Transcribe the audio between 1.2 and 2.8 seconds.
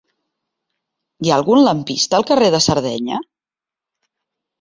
Hi ha algun lampista al carrer de